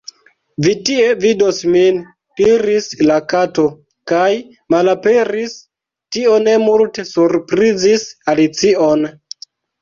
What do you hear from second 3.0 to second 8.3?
la Kato kaj malaperis! Tio ne multe surprizis